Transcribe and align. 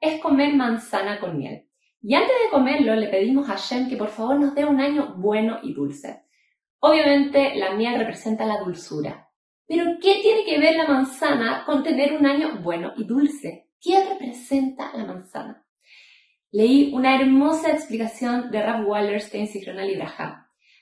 Es 0.00 0.20
comer 0.20 0.54
manzana 0.54 1.20
con 1.20 1.38
miel. 1.38 1.68
Y 2.02 2.14
antes 2.14 2.34
de 2.44 2.50
comerlo 2.50 2.94
le 2.94 3.08
pedimos 3.08 3.48
a 3.48 3.52
Hashem 3.52 3.88
que 3.88 3.96
por 3.96 4.08
favor 4.08 4.38
nos 4.38 4.54
dé 4.54 4.64
un 4.64 4.80
año 4.80 5.14
bueno 5.16 5.58
y 5.62 5.74
dulce. 5.74 6.22
Obviamente 6.80 7.54
la 7.56 7.74
miel 7.74 7.98
representa 7.98 8.46
la 8.46 8.60
dulzura. 8.60 9.28
Pero 9.66 9.84
¿qué 10.00 10.20
tiene 10.22 10.44
que 10.44 10.58
ver 10.58 10.76
la 10.76 10.86
manzana 10.86 11.64
con 11.66 11.82
tener 11.82 12.12
un 12.12 12.26
año 12.26 12.60
bueno 12.62 12.92
y 12.96 13.04
dulce? 13.04 13.68
¿Qué 13.80 14.04
representa 14.04 14.92
la 14.96 15.04
manzana? 15.04 15.66
Leí 16.52 16.92
una 16.94 17.20
hermosa 17.20 17.72
explicación 17.72 18.50
de 18.50 18.62
Rav 18.62 18.88
Wallerstein 18.88 19.48
Sichronal 19.48 19.90
Ibrahim, 19.90 20.34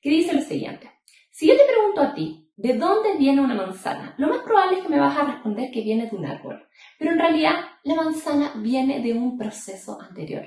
que 0.00 0.10
dice 0.10 0.34
lo 0.34 0.40
siguiente. 0.40 0.97
Si 1.38 1.46
yo 1.46 1.56
te 1.56 1.72
pregunto 1.72 2.00
a 2.00 2.14
ti, 2.14 2.50
¿de 2.56 2.72
dónde 2.72 3.16
viene 3.16 3.40
una 3.40 3.54
manzana? 3.54 4.12
Lo 4.18 4.26
más 4.26 4.38
probable 4.38 4.78
es 4.78 4.82
que 4.82 4.88
me 4.88 4.98
vas 4.98 5.16
a 5.16 5.22
responder 5.22 5.70
que 5.70 5.82
viene 5.82 6.08
de 6.08 6.16
un 6.16 6.26
árbol. 6.26 6.66
Pero 6.98 7.12
en 7.12 7.18
realidad 7.20 7.54
la 7.84 7.94
manzana 7.94 8.54
viene 8.56 8.98
de 8.98 9.12
un 9.12 9.38
proceso 9.38 10.00
anterior. 10.00 10.44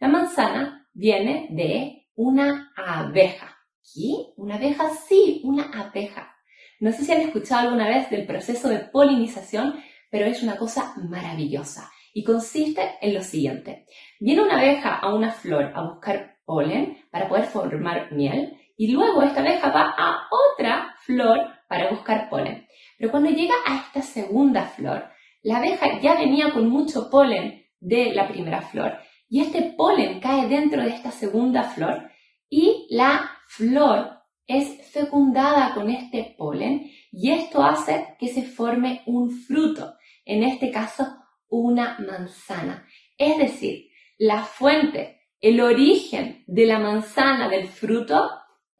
La 0.00 0.08
manzana 0.08 0.88
viene 0.94 1.46
de 1.52 2.08
una 2.16 2.72
abeja. 2.76 3.56
¿Qué? 3.84 4.32
¿Una 4.36 4.56
abeja? 4.56 4.90
Sí, 4.90 5.42
una 5.44 5.70
abeja. 5.72 6.34
No 6.80 6.90
sé 6.90 7.04
si 7.04 7.12
han 7.12 7.20
escuchado 7.20 7.68
alguna 7.68 7.86
vez 7.86 8.10
del 8.10 8.26
proceso 8.26 8.68
de 8.68 8.80
polinización, 8.80 9.80
pero 10.10 10.26
es 10.26 10.42
una 10.42 10.56
cosa 10.56 10.92
maravillosa 11.08 11.88
y 12.12 12.24
consiste 12.24 12.96
en 13.00 13.14
lo 13.14 13.22
siguiente. 13.22 13.86
Viene 14.18 14.42
una 14.42 14.58
abeja 14.58 14.96
a 14.96 15.14
una 15.14 15.30
flor 15.30 15.70
a 15.72 15.82
buscar 15.82 16.38
polen 16.44 16.98
para 17.12 17.28
poder 17.28 17.44
formar 17.44 18.10
miel 18.10 18.58
y 18.76 18.92
luego 18.92 19.22
esta 19.22 19.40
abeja 19.40 19.70
va 19.70 19.94
a 19.96 20.28
otra 20.30 20.94
flor 21.00 21.38
para 21.68 21.90
buscar 21.90 22.28
polen. 22.28 22.66
Pero 22.98 23.10
cuando 23.10 23.30
llega 23.30 23.54
a 23.66 23.76
esta 23.76 24.02
segunda 24.02 24.64
flor, 24.64 25.10
la 25.42 25.58
abeja 25.58 26.00
ya 26.00 26.14
venía 26.14 26.52
con 26.52 26.68
mucho 26.68 27.10
polen 27.10 27.66
de 27.80 28.14
la 28.14 28.28
primera 28.28 28.62
flor 28.62 28.98
y 29.28 29.40
este 29.40 29.74
polen 29.76 30.20
cae 30.20 30.46
dentro 30.46 30.82
de 30.82 30.90
esta 30.90 31.10
segunda 31.10 31.64
flor 31.64 32.10
y 32.48 32.86
la 32.90 33.30
flor 33.48 34.18
es 34.46 34.90
fecundada 34.92 35.74
con 35.74 35.90
este 35.90 36.34
polen 36.36 36.90
y 37.10 37.30
esto 37.30 37.62
hace 37.62 38.16
que 38.18 38.28
se 38.28 38.42
forme 38.42 39.02
un 39.06 39.30
fruto, 39.30 39.94
en 40.24 40.42
este 40.42 40.70
caso 40.70 41.06
una 41.48 41.98
manzana. 41.98 42.86
Es 43.16 43.38
decir, 43.38 43.88
la 44.18 44.42
fuente, 44.42 45.22
el 45.40 45.60
origen 45.60 46.44
de 46.46 46.66
la 46.66 46.78
manzana 46.78 47.48
del 47.48 47.68
fruto 47.68 48.30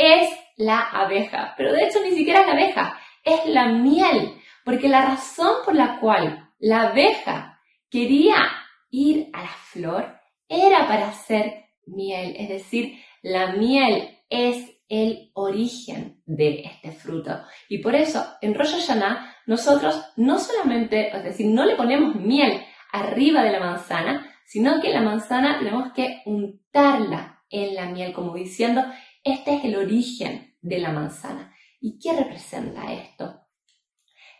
es 0.00 0.30
la 0.56 0.80
abeja. 0.80 1.54
Pero 1.56 1.72
de 1.72 1.84
hecho 1.84 2.00
ni 2.02 2.12
siquiera 2.12 2.40
es 2.40 2.46
la 2.46 2.52
abeja, 2.52 2.98
es 3.22 3.46
la 3.46 3.66
miel. 3.66 4.34
Porque 4.64 4.88
la 4.88 5.04
razón 5.04 5.56
por 5.64 5.74
la 5.74 6.00
cual 6.00 6.50
la 6.58 6.88
abeja 6.88 7.60
quería 7.90 8.50
ir 8.90 9.28
a 9.32 9.42
la 9.42 9.48
flor 9.48 10.16
era 10.48 10.86
para 10.86 11.08
hacer 11.08 11.66
miel. 11.86 12.34
Es 12.38 12.48
decir, 12.48 12.98
la 13.22 13.52
miel 13.52 14.18
es 14.30 14.80
el 14.88 15.30
origen 15.34 16.22
de 16.26 16.62
este 16.64 16.92
fruto. 16.92 17.42
Y 17.68 17.78
por 17.78 17.94
eso 17.94 18.24
en 18.40 18.54
Rosh 18.54 18.72
Hashanah 18.72 19.36
nosotros 19.46 20.02
no 20.16 20.38
solamente, 20.38 21.16
es 21.16 21.24
decir, 21.24 21.46
no 21.46 21.64
le 21.64 21.76
ponemos 21.76 22.16
miel 22.16 22.60
arriba 22.92 23.42
de 23.42 23.52
la 23.52 23.60
manzana, 23.60 24.26
sino 24.44 24.80
que 24.80 24.90
la 24.90 25.02
manzana 25.02 25.58
tenemos 25.58 25.92
que 25.92 26.22
untarla 26.26 27.40
en 27.50 27.74
la 27.74 27.86
miel, 27.86 28.12
como 28.12 28.34
diciendo, 28.34 28.82
este 29.22 29.54
es 29.54 29.64
el 29.64 29.76
origen 29.76 30.56
de 30.60 30.78
la 30.78 30.92
manzana. 30.92 31.54
¿Y 31.80 31.98
qué 31.98 32.12
representa 32.12 32.92
esto? 32.92 33.40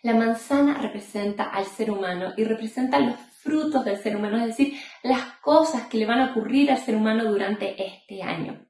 La 0.02 0.14
manzana 0.14 0.78
representa 0.78 1.44
al 1.44 1.66
ser 1.66 1.90
humano 1.90 2.32
y 2.36 2.44
representa 2.44 2.98
los 2.98 3.16
frutos 3.42 3.84
del 3.84 3.98
ser 3.98 4.16
humano, 4.16 4.38
es 4.38 4.46
decir, 4.46 4.74
las 5.02 5.22
cosas 5.42 5.86
que 5.88 5.98
le 5.98 6.06
van 6.06 6.20
a 6.20 6.30
ocurrir 6.30 6.70
al 6.70 6.78
ser 6.78 6.96
humano 6.96 7.24
durante 7.24 7.82
este 7.82 8.22
año. 8.22 8.66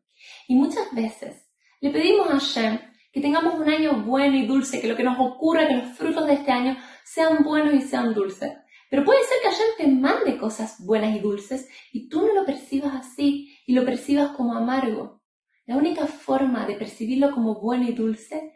Y 0.48 0.54
muchas 0.54 0.92
veces 0.92 1.48
le 1.80 1.90
pedimos 1.90 2.28
a 2.28 2.38
Hashem 2.38 2.78
que 3.12 3.20
tengamos 3.20 3.54
un 3.54 3.68
año 3.68 4.02
bueno 4.04 4.36
y 4.36 4.46
dulce, 4.46 4.80
que 4.80 4.88
lo 4.88 4.96
que 4.96 5.02
nos 5.02 5.18
ocurra, 5.18 5.66
que 5.66 5.76
los 5.76 5.96
frutos 5.96 6.26
de 6.26 6.34
este 6.34 6.52
año 6.52 6.76
sean 7.04 7.42
buenos 7.44 7.74
y 7.74 7.82
sean 7.82 8.14
dulces. 8.14 8.52
Pero 8.88 9.04
puede 9.04 9.20
ser 9.22 9.38
que 9.42 9.48
Hashem 9.48 9.66
te 9.78 9.86
mande 9.86 10.38
cosas 10.38 10.84
buenas 10.84 11.14
y 11.14 11.20
dulces 11.20 11.68
y 11.92 12.08
tú 12.08 12.26
no 12.26 12.34
lo 12.34 12.44
percibas 12.44 12.94
así 12.94 13.56
y 13.66 13.74
lo 13.74 13.84
percibas 13.84 14.32
como 14.36 14.56
amargo. 14.56 15.19
La 15.70 15.76
única 15.76 16.08
forma 16.08 16.66
de 16.66 16.74
percibirlo 16.74 17.30
como 17.30 17.60
bueno 17.60 17.84
y 17.88 17.92
dulce 17.92 18.54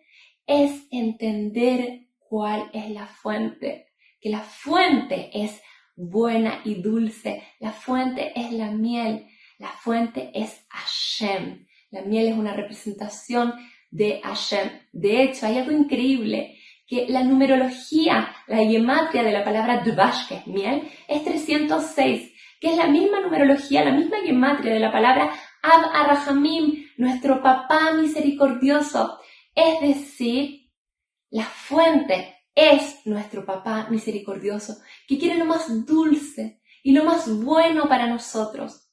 es 0.48 0.88
entender 0.90 2.08
cuál 2.18 2.68
es 2.72 2.90
la 2.90 3.06
fuente, 3.06 3.92
que 4.20 4.30
la 4.30 4.40
fuente 4.40 5.30
es 5.32 5.62
buena 5.94 6.60
y 6.64 6.82
dulce, 6.82 7.44
la 7.60 7.70
fuente 7.70 8.32
es 8.34 8.50
la 8.50 8.72
miel, 8.72 9.28
la 9.60 9.68
fuente 9.68 10.32
es 10.34 10.66
Hashem. 10.70 11.68
La 11.92 12.02
miel 12.02 12.26
es 12.26 12.34
una 12.34 12.52
representación 12.52 13.54
de 13.92 14.20
Hashem. 14.24 14.68
De 14.90 15.22
hecho, 15.22 15.46
hay 15.46 15.58
algo 15.58 15.70
increíble, 15.70 16.58
que 16.84 17.06
la 17.08 17.22
numerología, 17.22 18.34
la 18.48 18.56
gematria 18.56 19.22
de 19.22 19.30
la 19.30 19.44
palabra 19.44 19.84
dvash, 19.84 20.26
que 20.26 20.34
es 20.34 20.46
miel, 20.48 20.90
es 21.06 21.22
306, 21.22 22.32
que 22.60 22.70
es 22.72 22.76
la 22.76 22.88
misma 22.88 23.20
numerología, 23.20 23.84
la 23.84 23.92
misma 23.92 24.16
gematria 24.24 24.74
de 24.74 24.80
la 24.80 24.90
palabra 24.90 25.30
Ab 25.66 25.90
Arrahamim, 25.94 26.90
nuestro 26.98 27.42
papá 27.42 27.92
misericordioso. 27.94 29.18
Es 29.54 29.80
decir, 29.80 30.70
la 31.30 31.44
fuente 31.44 32.36
es 32.54 33.06
nuestro 33.06 33.46
papá 33.46 33.86
misericordioso, 33.88 34.76
que 35.08 35.18
quiere 35.18 35.38
lo 35.38 35.46
más 35.46 35.86
dulce 35.86 36.60
y 36.82 36.92
lo 36.92 37.04
más 37.04 37.34
bueno 37.42 37.88
para 37.88 38.06
nosotros. 38.06 38.90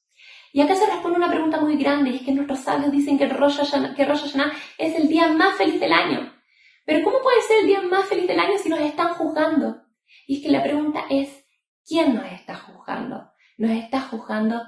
Y 0.54 0.62
acá 0.62 0.74
se 0.74 0.86
responde 0.86 1.18
una 1.18 1.30
pregunta 1.30 1.60
muy 1.60 1.76
grande, 1.76 2.08
y 2.08 2.16
es 2.16 2.22
que 2.22 2.32
nuestros 2.32 2.60
sabios 2.60 2.90
dicen 2.90 3.18
que 3.18 3.28
Rosh, 3.28 3.58
Hashanah, 3.58 4.52
es 4.78 4.96
el 4.96 5.08
día 5.08 5.28
más 5.28 5.56
feliz 5.56 5.78
del 5.78 5.92
año. 5.92 6.32
Pero 6.86 7.04
¿cómo 7.04 7.20
puede 7.22 7.42
ser 7.42 7.58
el 7.60 7.66
día 7.66 7.82
más 7.82 8.06
feliz 8.06 8.26
del 8.26 8.40
año 8.40 8.56
si 8.56 8.70
nos 8.70 8.80
están 8.80 9.12
juzgando? 9.12 9.82
Y 10.26 10.36
es 10.36 10.42
que 10.42 10.50
la 10.50 10.62
pregunta 10.62 11.04
es, 11.10 11.44
¿quién 11.86 12.14
nos 12.14 12.32
está 12.32 12.56
juzgando? 12.56 13.30
Nos 13.58 13.72
está 13.72 14.00
juzgando 14.00 14.62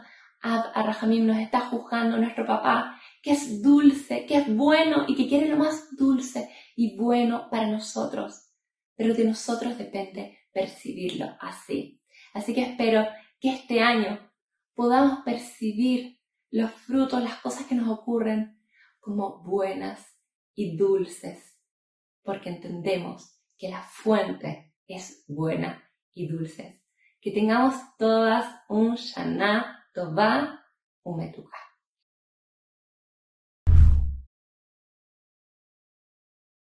Ab 0.46 0.74
nos 0.76 1.38
está 1.38 1.60
juzgando 1.60 2.18
nuestro 2.18 2.44
papá, 2.44 3.00
que 3.22 3.32
es 3.32 3.62
dulce, 3.62 4.26
que 4.26 4.36
es 4.36 4.54
bueno 4.54 5.06
y 5.08 5.16
que 5.16 5.26
quiere 5.26 5.48
lo 5.48 5.56
más 5.56 5.96
dulce 5.96 6.50
y 6.76 6.98
bueno 6.98 7.48
para 7.50 7.66
nosotros. 7.66 8.50
Pero 8.94 9.14
de 9.14 9.24
nosotros 9.24 9.78
depende 9.78 10.40
percibirlo 10.52 11.34
así. 11.40 12.02
Así 12.34 12.52
que 12.52 12.60
espero 12.60 13.06
que 13.40 13.54
este 13.54 13.80
año 13.80 14.20
podamos 14.74 15.20
percibir 15.24 16.20
los 16.50 16.70
frutos, 16.72 17.22
las 17.22 17.40
cosas 17.40 17.64
que 17.64 17.74
nos 17.74 17.88
ocurren 17.88 18.60
como 19.00 19.42
buenas 19.42 20.06
y 20.54 20.76
dulces, 20.76 21.58
porque 22.22 22.50
entendemos 22.50 23.40
que 23.56 23.70
la 23.70 23.80
fuente 23.80 24.74
es 24.86 25.24
buena 25.26 25.90
y 26.12 26.28
dulce. 26.28 26.82
Que 27.22 27.30
tengamos 27.30 27.74
todas 27.96 28.44
un 28.68 28.96
Shana 28.96 29.83
טובה 29.93 30.41
ומתוקה. 31.05 31.57